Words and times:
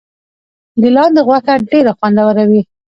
د 0.81 0.83
لاندي 0.95 1.21
غوښه 1.27 1.53
ډیره 1.69 1.91
خوندوره 1.97 2.43
وي. 2.49 2.61